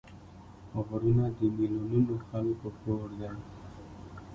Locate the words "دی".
3.19-3.29